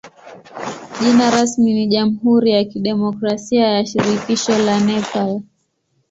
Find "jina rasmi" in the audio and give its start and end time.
1.01-1.73